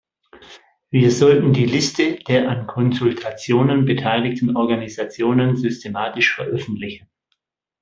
Wir 0.89 1.11
sollten 1.11 1.53
die 1.53 1.67
Liste 1.67 2.15
der 2.27 2.49
an 2.49 2.65
Konsultationen 2.65 3.85
beteiligten 3.85 4.55
Organisationen 4.57 5.55
systematisch 5.57 6.33
veröffentlichen. 6.33 7.07